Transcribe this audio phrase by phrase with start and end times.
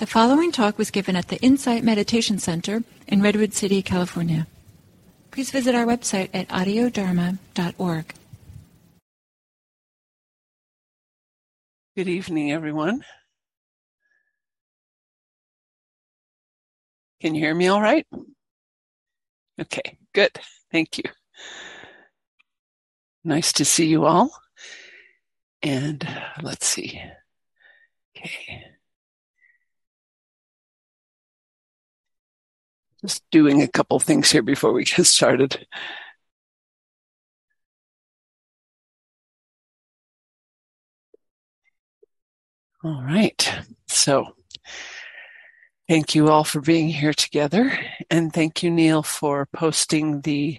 [0.00, 4.46] The following talk was given at the Insight Meditation Center in Redwood City, California.
[5.30, 8.14] Please visit our website at audiodharma.org.
[11.94, 13.04] Good evening, everyone.
[17.20, 18.06] Can you hear me all right?
[19.60, 20.30] Okay, good.
[20.72, 21.04] Thank you.
[23.22, 24.30] Nice to see you all.
[25.62, 26.98] And uh, let's see.
[28.16, 28.69] Okay.
[33.00, 35.66] Just doing a couple things here before we get started.
[42.82, 43.52] All right.
[43.88, 44.34] So,
[45.88, 47.78] thank you all for being here together.
[48.10, 50.58] And thank you, Neil, for posting the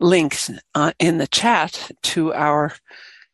[0.00, 2.74] links uh, in the chat to our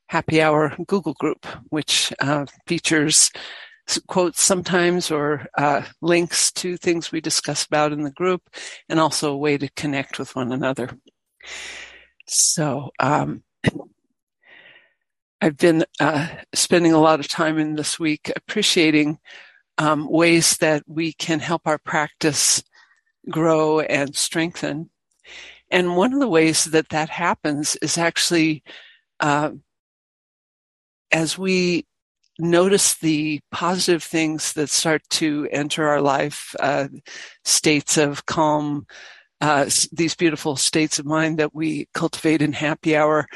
[0.08, 3.30] happy hour Google group, which uh, features
[4.06, 8.42] quotes sometimes or uh, links to things we discuss about in the group,
[8.88, 10.90] and also a way to connect with one another.
[12.26, 13.42] So, um,
[15.40, 19.18] I've been uh, spending a lot of time in this week appreciating
[19.76, 22.62] um, ways that we can help our practice
[23.28, 24.90] grow and strengthen.
[25.70, 28.62] And one of the ways that that happens is actually
[29.20, 29.50] uh,
[31.12, 31.86] as we
[32.38, 36.88] notice the positive things that start to enter our life, uh,
[37.44, 38.86] states of calm,
[39.40, 43.26] uh, these beautiful states of mind that we cultivate in happy hour,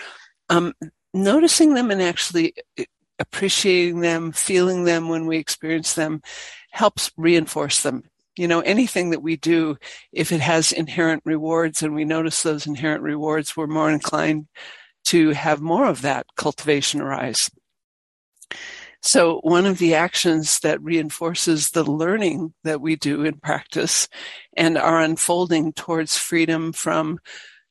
[0.48, 0.72] um,
[1.14, 2.84] noticing them and actually uh,
[3.18, 6.22] appreciating them, feeling them when we experience them
[6.70, 8.04] helps reinforce them.
[8.36, 9.76] You know, anything that we do,
[10.12, 14.46] if it has inherent rewards and we notice those inherent rewards, we're more inclined
[15.06, 17.50] to have more of that cultivation arise.
[19.02, 24.08] So one of the actions that reinforces the learning that we do in practice
[24.56, 27.20] and our unfolding towards freedom from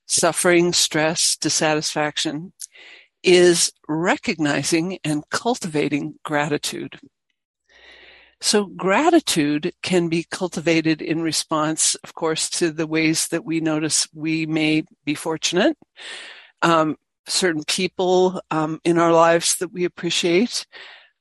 [0.05, 2.53] suffering, stress, dissatisfaction
[3.23, 6.97] is recognizing and cultivating gratitude.
[8.39, 14.07] So gratitude can be cultivated in response, of course, to the ways that we notice
[14.13, 15.75] we may be fortunate.
[16.61, 20.65] Um, certain people um, in our lives that we appreciate,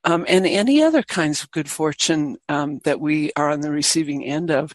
[0.07, 4.25] um, and any other kinds of good fortune um, that we are on the receiving
[4.25, 4.73] end of.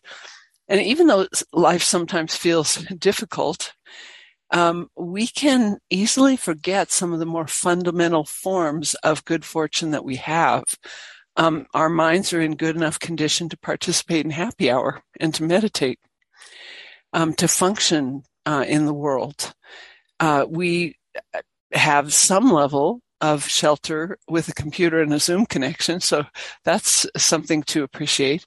[0.68, 3.74] And even though life sometimes feels difficult,
[4.52, 10.04] um, we can easily forget some of the more fundamental forms of good fortune that
[10.04, 10.64] we have.
[11.38, 15.44] Um, our minds are in good enough condition to participate in happy hour and to
[15.44, 16.00] meditate,
[17.14, 19.54] um, to function uh, in the world.
[20.20, 20.98] Uh, we
[21.72, 26.02] have some level of shelter with a computer and a Zoom connection.
[26.02, 26.26] So
[26.66, 28.46] that's something to appreciate.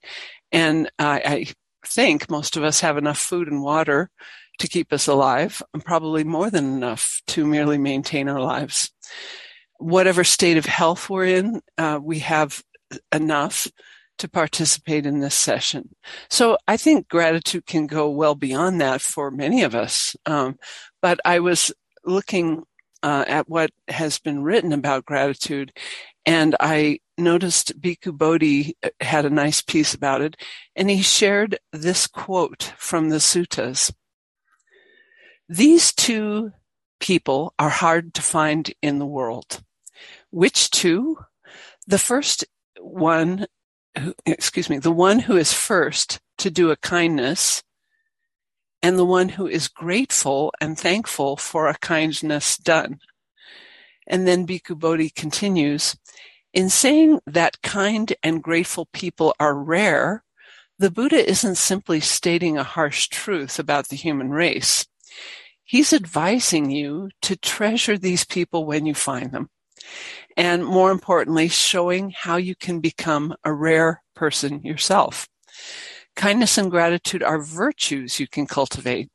[0.53, 1.47] And I, I
[1.87, 4.11] think most of us have enough food and water
[4.59, 8.93] to keep us alive, and probably more than enough to merely maintain our lives.
[9.79, 12.63] Whatever state of health we're in, uh, we have
[13.13, 13.67] enough
[14.19, 15.89] to participate in this session.
[16.31, 20.15] So I think gratitude can go well beyond that for many of us.
[20.25, 20.57] Um,
[21.03, 21.73] but I was
[22.05, 22.63] looking
[23.05, 25.73] uh, at what has been written about gratitude,
[26.25, 30.37] and I noticed Bhikkhu Bodhi had a nice piece about it,
[30.75, 33.93] and he shared this quote from the suttas.
[35.51, 36.53] These two
[36.99, 39.63] people are hard to find in the world.
[40.31, 41.19] Which two?
[41.87, 42.47] The first
[42.81, 43.47] one,
[44.25, 47.63] excuse me, the one who is first to do a kindness
[48.85, 52.99] and the one who is grateful and thankful for a kindness done.
[54.07, 55.97] And then Bhikkhu Bodhi continues,
[56.53, 60.23] in saying that kind and grateful people are rare,
[60.79, 64.87] the Buddha isn't simply stating a harsh truth about the human race.
[65.65, 69.49] He's advising you to treasure these people when you find them.
[70.37, 75.27] And more importantly, showing how you can become a rare person yourself.
[76.17, 79.11] Kindness and gratitude are virtues you can cultivate,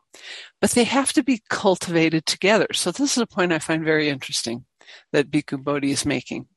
[0.60, 2.68] but they have to be cultivated together.
[2.74, 4.66] So this is a point I find very interesting
[5.12, 6.48] that Bhikkhu Bodhi is making.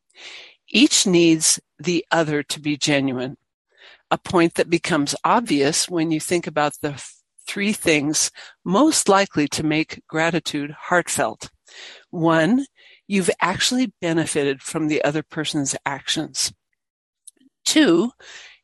[0.69, 3.37] Each needs the other to be genuine,
[4.11, 7.03] a point that becomes obvious when you think about the
[7.47, 8.31] three things
[8.65, 11.51] most likely to make gratitude heartfelt.
[12.11, 12.67] One,
[13.07, 16.53] you've actually benefited from the other person's actions.
[17.65, 18.11] Two,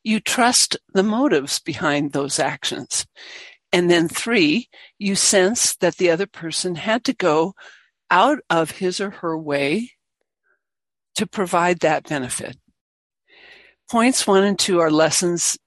[0.09, 3.05] you trust the motives behind those actions.
[3.71, 4.67] And then three,
[4.97, 7.53] you sense that the other person had to go
[8.09, 9.91] out of his or her way
[11.13, 12.57] to provide that benefit.
[13.91, 15.59] Points one and two are lessons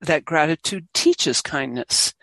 [0.00, 2.14] that gratitude teaches kindness.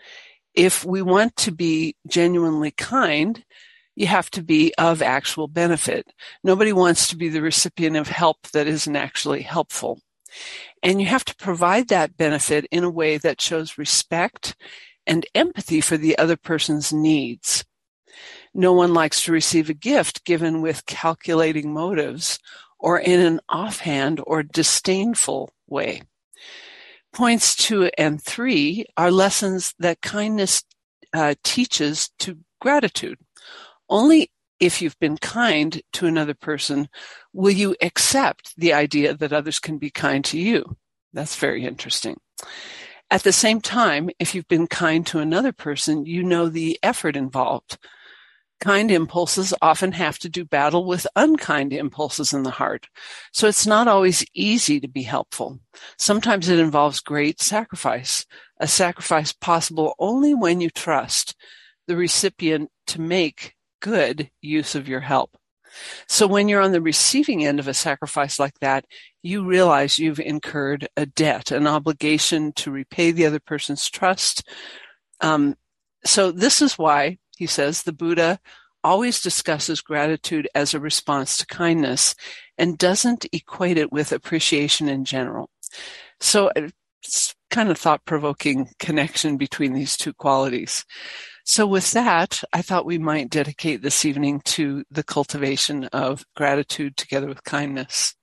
[0.54, 3.44] If we want to be genuinely kind,
[3.94, 6.12] you have to be of actual benefit.
[6.42, 10.00] Nobody wants to be the recipient of help that isn't actually helpful.
[10.82, 14.54] And you have to provide that benefit in a way that shows respect
[15.06, 17.64] and empathy for the other person's needs.
[18.54, 22.38] No one likes to receive a gift given with calculating motives
[22.78, 26.02] or in an offhand or disdainful way.
[27.12, 30.62] Points two and three are lessons that kindness
[31.12, 33.18] uh, teaches to gratitude.
[33.88, 36.88] Only if you've been kind to another person
[37.32, 40.76] will you accept the idea that others can be kind to you.
[41.12, 42.18] That's very interesting.
[43.10, 47.16] At the same time, if you've been kind to another person, you know the effort
[47.16, 47.78] involved.
[48.60, 52.88] Kind impulses often have to do battle with unkind impulses in the heart.
[53.32, 55.60] So it's not always easy to be helpful.
[55.96, 58.26] Sometimes it involves great sacrifice,
[58.58, 61.36] a sacrifice possible only when you trust
[61.86, 65.36] the recipient to make good use of your help.
[66.06, 68.84] So when you're on the receiving end of a sacrifice like that,
[69.22, 74.48] you realize you've incurred a debt, an obligation to repay the other person's trust.
[75.20, 75.56] Um,
[76.04, 78.38] so this is why he says the Buddha
[78.84, 82.14] always discusses gratitude as a response to kindness
[82.56, 85.50] and doesn't equate it with appreciation in general.
[86.20, 86.50] So
[87.02, 90.84] it's kind of thought provoking connection between these two qualities.
[91.48, 96.98] So with that, I thought we might dedicate this evening to the cultivation of gratitude
[96.98, 98.14] together with kindness.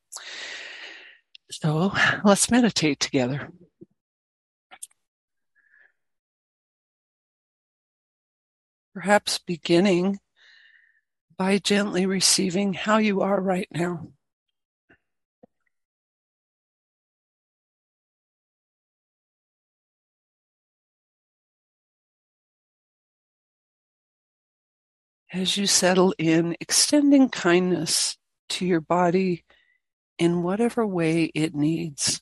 [1.49, 1.91] So
[2.23, 3.49] let's meditate together.
[8.93, 10.19] Perhaps beginning
[11.35, 14.09] by gently receiving how you are right now.
[25.35, 28.17] As you settle in, extending kindness
[28.47, 29.43] to your body
[30.17, 32.21] in whatever way it needs.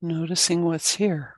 [0.00, 1.34] Noticing what's here.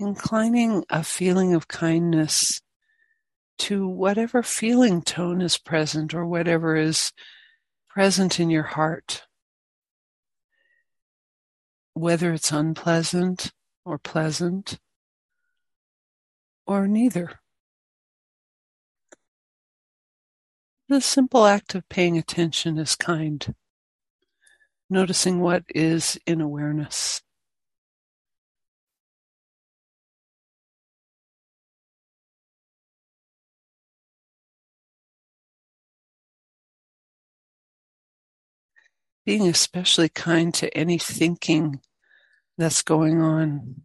[0.00, 2.62] Inclining a feeling of kindness
[3.58, 7.12] to whatever feeling tone is present or whatever is
[7.86, 9.26] present in your heart,
[11.92, 13.52] whether it's unpleasant
[13.84, 14.78] or pleasant
[16.66, 17.38] or neither.
[20.88, 23.54] The simple act of paying attention is kind,
[24.88, 27.20] noticing what is in awareness.
[39.24, 41.80] Being especially kind to any thinking
[42.58, 43.82] that's going on.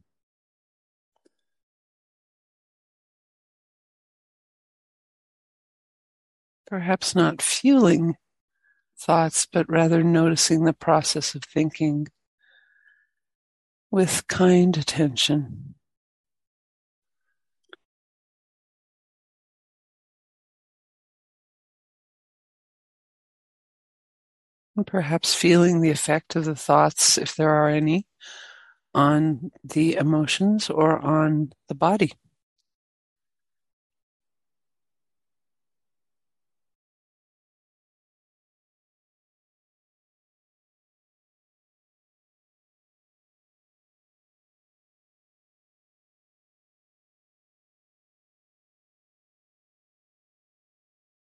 [6.68, 8.16] Perhaps not fueling
[8.98, 12.08] thoughts, but rather noticing the process of thinking
[13.92, 15.76] with kind attention.
[24.76, 28.08] And perhaps feeling the effect of the thoughts, if there are any,
[28.94, 32.12] on the emotions or on the body.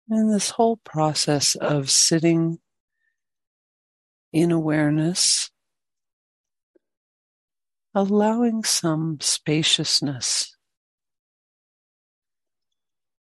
[0.09, 2.59] And this whole process of sitting
[4.33, 5.49] in awareness,
[7.93, 10.55] allowing some spaciousness,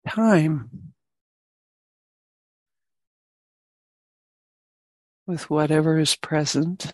[0.08, 0.94] time
[5.28, 6.94] with whatever is present.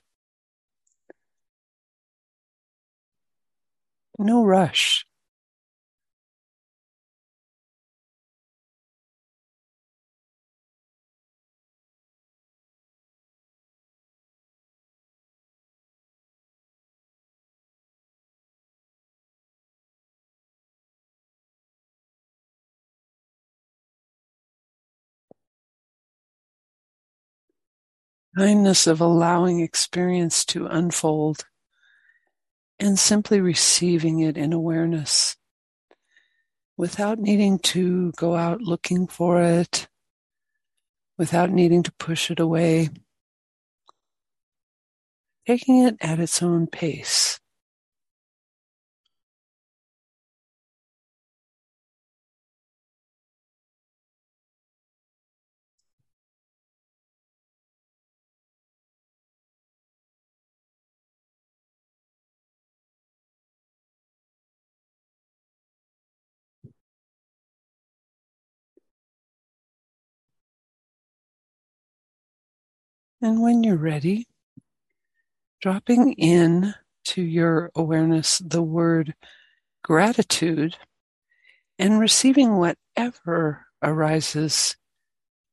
[4.18, 5.06] No rush.
[28.42, 31.46] Kindness of allowing experience to unfold
[32.80, 35.36] and simply receiving it in awareness
[36.76, 39.88] without needing to go out looking for it,
[41.20, 42.90] without needing to push it away,
[45.46, 47.40] taking it at its own pace.
[73.22, 74.28] And when you're ready,
[75.62, 76.74] dropping in
[77.06, 79.14] to your awareness the word
[79.84, 80.78] gratitude
[81.78, 84.76] and receiving whatever arises,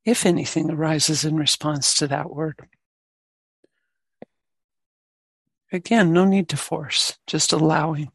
[0.04, 2.68] if anything arises in response to that word.
[5.70, 8.10] Again, no need to force, just allowing.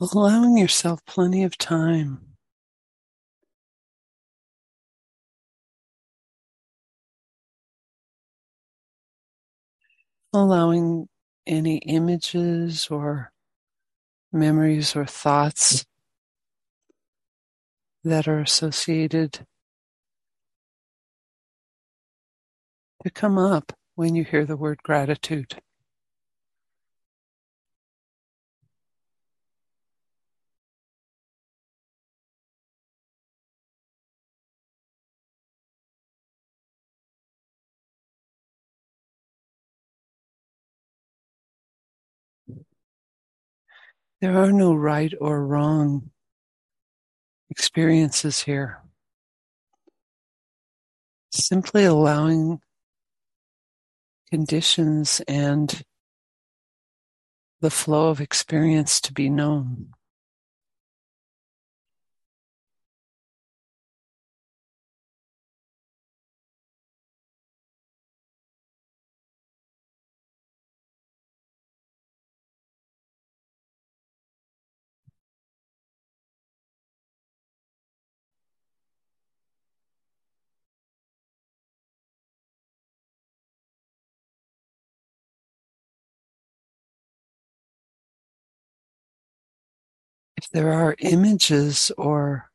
[0.00, 2.20] Allowing yourself plenty of time.
[10.32, 11.08] Allowing
[11.46, 13.32] any images or
[14.32, 15.86] memories or thoughts
[18.04, 19.46] that are associated
[23.02, 25.60] to come up when you hear the word gratitude.
[44.20, 46.10] There are no right or wrong
[47.50, 48.82] experiences here.
[51.30, 52.60] Simply allowing
[54.30, 55.82] conditions and
[57.60, 59.92] the flow of experience to be known.
[90.52, 92.50] There are images or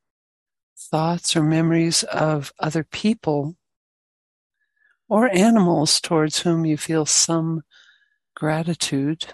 [0.77, 3.55] thoughts or memories of other people
[5.07, 7.61] or animals towards whom you feel some
[8.35, 9.33] gratitude,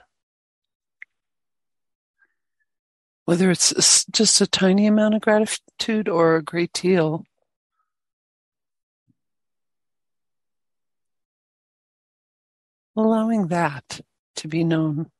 [3.26, 7.24] whether it's just a tiny amount of gratitude or a great deal.
[12.96, 14.02] Allowing that
[14.38, 15.12] to be known.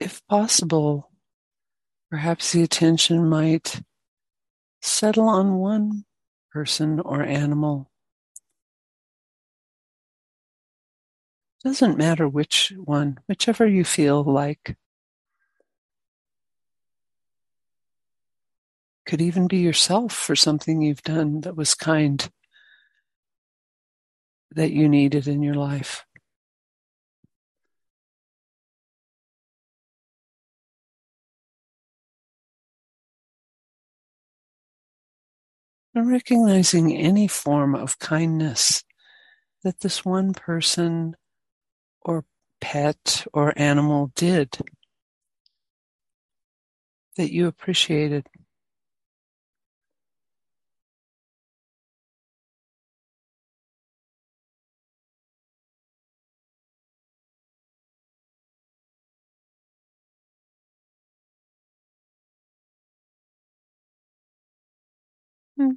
[0.00, 1.10] If possible,
[2.10, 3.82] perhaps the attention might
[4.80, 6.04] settle on one
[6.50, 7.90] person or animal.
[11.64, 14.76] Doesn't matter which one, whichever you feel like.
[19.06, 22.28] Could even be yourself for something you've done that was kind
[24.50, 26.04] that you needed in your life.
[35.94, 38.84] Recognizing any form of kindness
[39.62, 41.16] that this one person
[42.00, 42.24] or
[42.60, 44.58] pet or animal did
[47.16, 48.26] that you appreciated.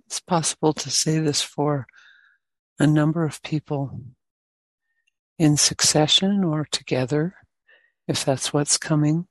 [0.08, 1.88] It's possible to say this for
[2.80, 4.00] a number of people.
[5.38, 7.36] in succession or together,
[8.08, 9.28] if that's what's coming.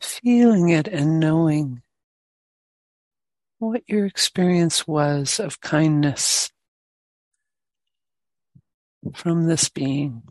[0.00, 1.82] Feeling it and knowing
[3.58, 6.52] what your experience was of kindness
[9.14, 10.22] from this being.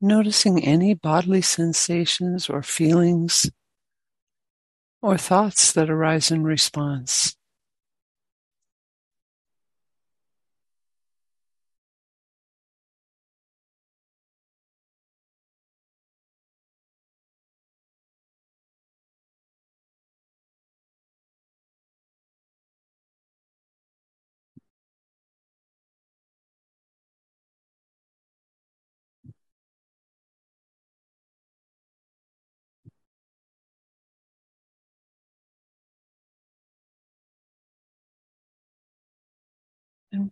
[0.00, 3.50] Noticing any bodily sensations or feelings
[5.02, 7.36] or thoughts that arise in response.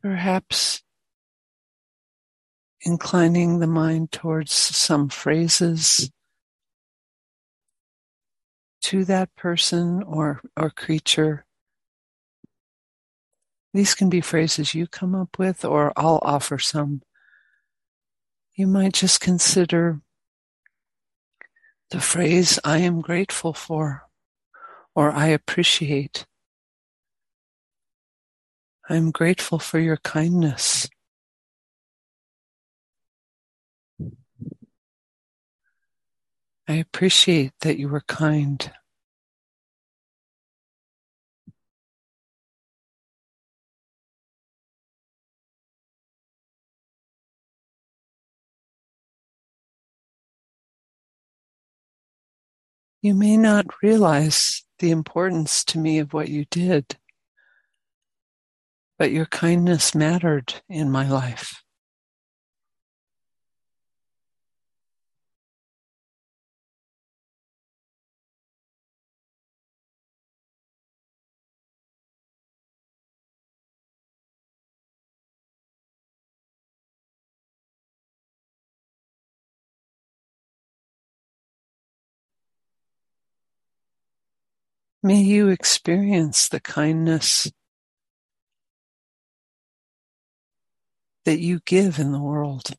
[0.04, 0.82] Perhaps
[2.82, 6.11] inclining the mind towards some phrases
[8.82, 11.46] to that person or, or creature.
[13.73, 17.00] These can be phrases you come up with, or I'll offer some.
[18.54, 20.02] You might just consider
[21.88, 24.02] the phrase, I am grateful for,
[24.94, 26.26] or I appreciate.
[28.88, 30.88] I'm grateful for your kindness.
[36.69, 38.71] I appreciate that you were kind.
[53.00, 56.99] You may not realize the importance to me of what you did
[58.99, 61.63] but your kindness mattered in my life.
[85.02, 87.50] May you experience the kindness
[91.25, 92.71] that you give in the world.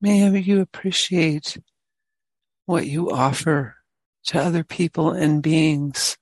[0.00, 1.58] May you appreciate
[2.64, 3.76] what you offer
[4.24, 6.16] to other people and beings.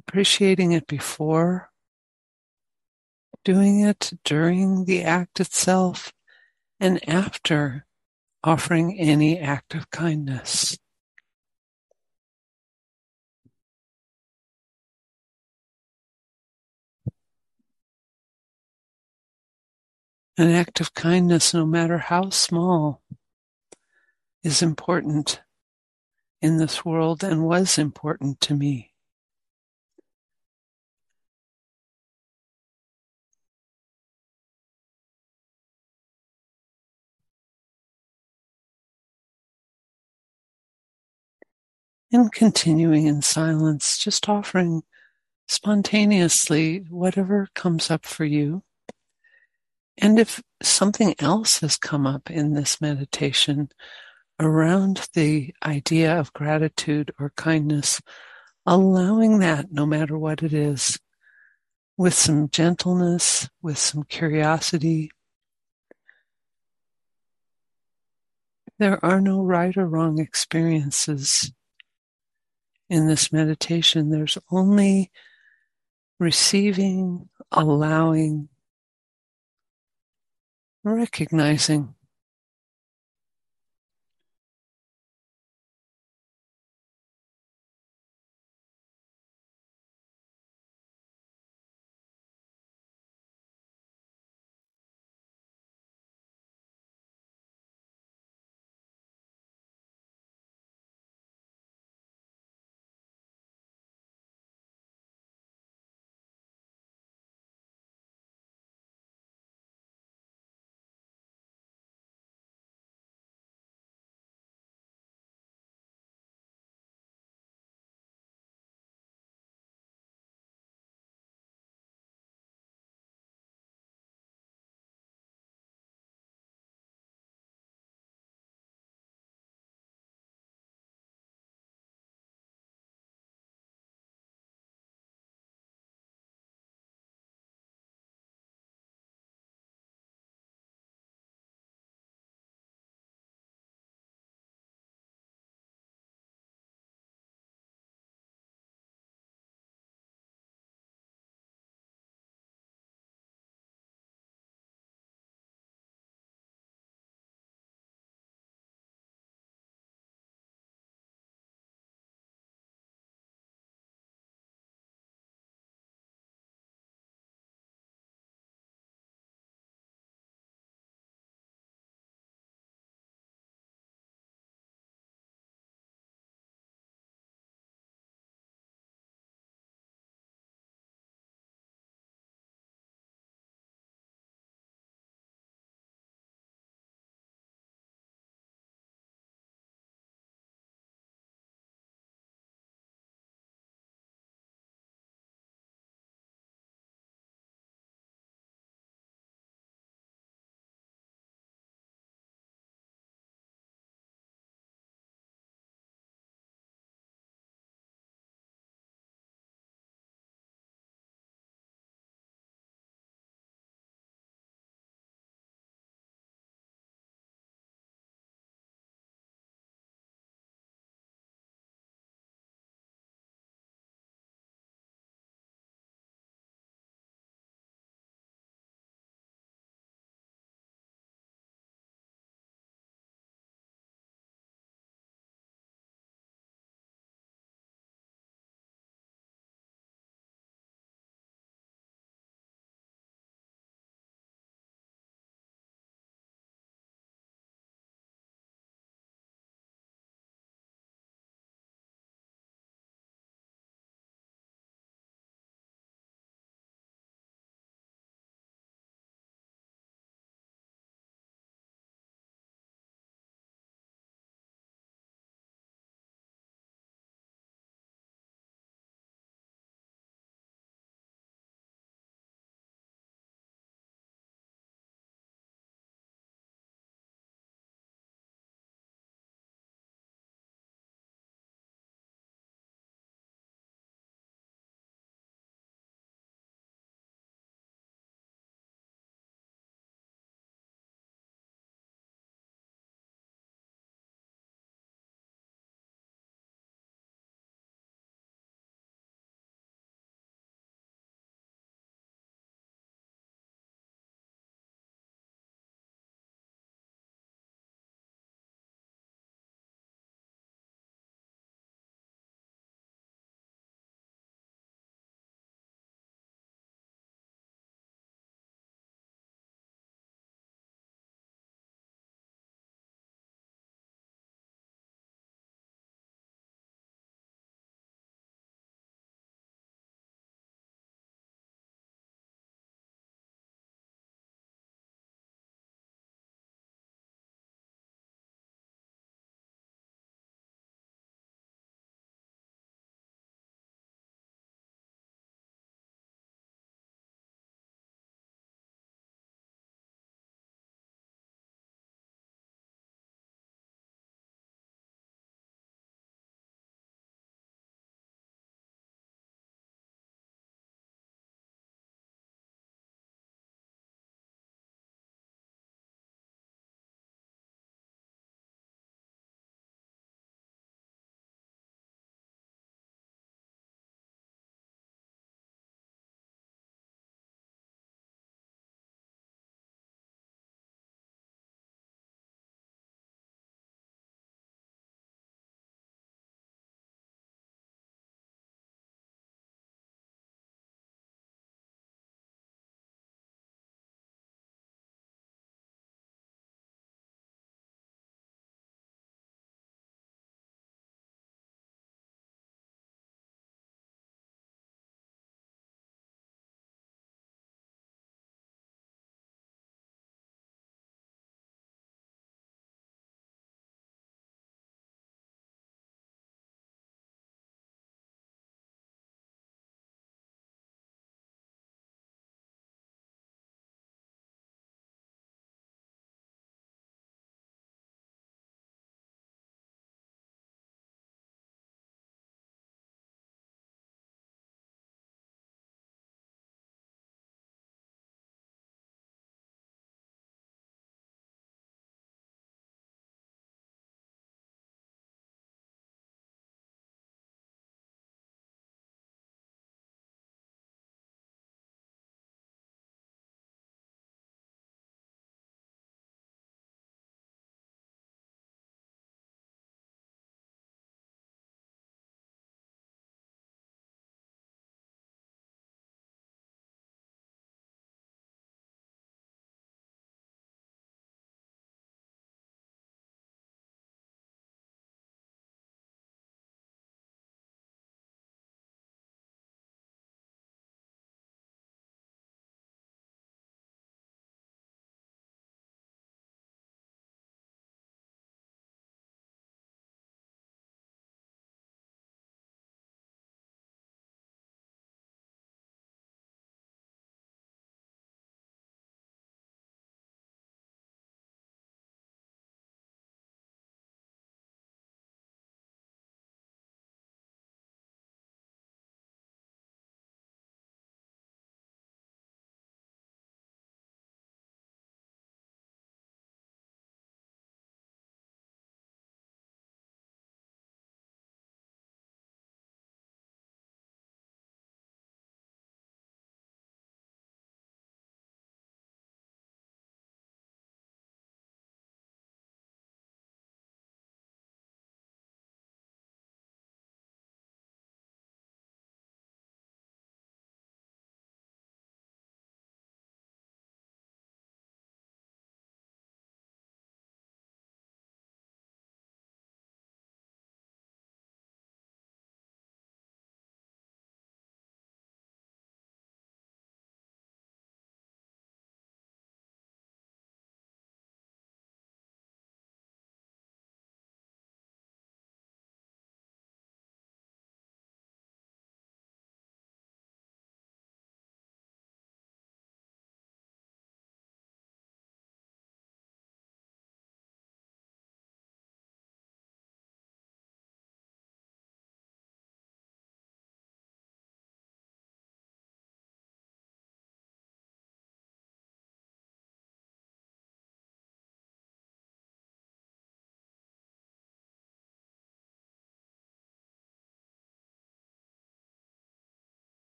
[0.00, 1.70] Appreciating it before
[3.44, 6.12] doing it, during the act itself,
[6.78, 7.86] and after
[8.42, 10.76] offering any act of kindness.
[20.40, 23.02] An act of kindness, no matter how small,
[24.42, 25.42] is important
[26.40, 28.94] in this world and was important to me.
[42.10, 44.84] And continuing in silence, just offering
[45.46, 48.62] spontaneously whatever comes up for you.
[50.00, 53.68] And if something else has come up in this meditation
[54.40, 58.00] around the idea of gratitude or kindness,
[58.64, 60.98] allowing that no matter what it is,
[62.00, 65.10] with some gentleness, with some curiosity.
[68.78, 71.52] There are no right or wrong experiences
[72.88, 74.08] in this meditation.
[74.08, 75.10] There's only
[76.18, 78.48] receiving, allowing,
[80.84, 81.94] recognizing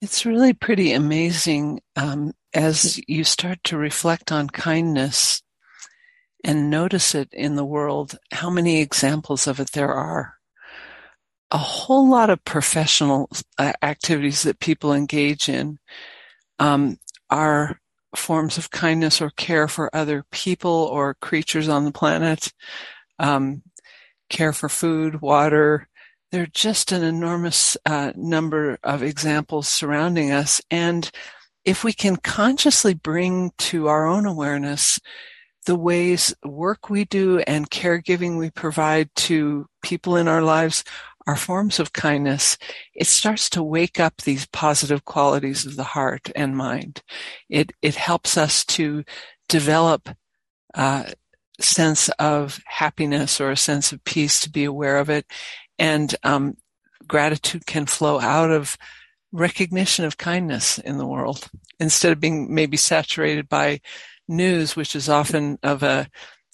[0.00, 5.42] It's really pretty amazing um, as you start to reflect on kindness
[6.42, 10.36] and notice it in the world, how many examples of it there are.
[11.50, 13.28] A whole lot of professional
[13.58, 15.78] uh, activities that people engage in
[16.58, 16.96] um,
[17.28, 17.78] are
[18.16, 22.54] forms of kindness or care for other people or creatures on the planet,
[23.18, 23.62] um,
[24.30, 25.89] care for food, water,
[26.30, 30.60] there are just an enormous uh, number of examples surrounding us.
[30.70, 31.10] And
[31.64, 34.98] if we can consciously bring to our own awareness
[35.66, 40.84] the ways work we do and caregiving we provide to people in our lives
[41.26, 42.56] are forms of kindness,
[42.94, 47.02] it starts to wake up these positive qualities of the heart and mind.
[47.50, 49.04] It, it helps us to
[49.48, 50.08] develop
[50.74, 51.10] a uh,
[51.60, 55.26] sense of happiness or a sense of peace to be aware of it
[55.80, 56.56] and um,
[57.08, 58.78] gratitude can flow out of
[59.32, 61.48] recognition of kindness in the world
[61.80, 63.80] instead of being maybe saturated by
[64.28, 66.08] news, which is often of a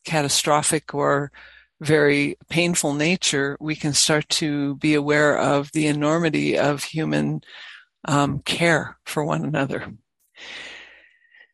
[0.04, 1.32] catastrophic or
[1.80, 7.42] very painful nature, we can start to be aware of the enormity of human
[8.06, 9.92] um, care for one another.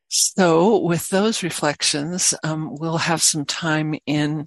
[0.09, 4.47] So, with those reflections, um, we'll have some time in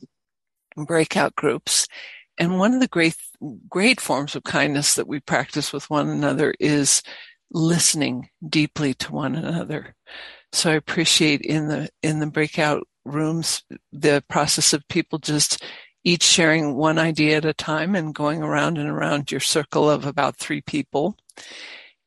[0.78, 1.88] breakout groups.
[2.38, 3.16] And one of the great,
[3.70, 7.02] great forms of kindness that we practice with one another is
[7.52, 9.96] listening deeply to one another.
[10.52, 15.64] So I appreciate in the, in the breakout rooms, the process of people just
[16.04, 20.06] each sharing one idea at a time and going around and around your circle of
[20.06, 21.18] about three people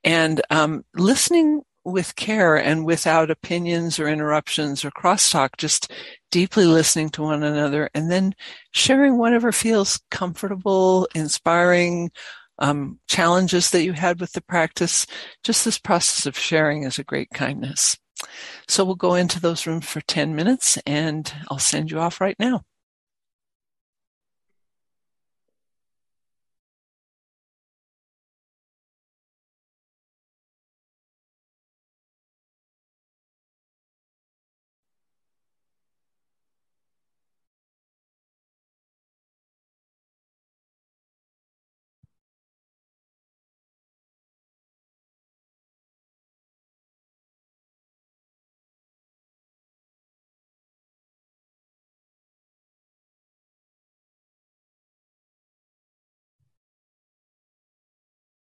[0.05, 5.93] and um, listening with care and without opinions or interruptions or crosstalk, just
[6.31, 8.35] deeply listening to one another and then
[8.73, 12.11] sharing whatever feels comfortable, inspiring,
[12.59, 15.07] um, challenges that you had with the practice.
[15.45, 17.97] Just this process of sharing is a great kindness.
[18.67, 22.37] So we'll go into those rooms for 10 minutes and I'll send you off right
[22.39, 22.63] now.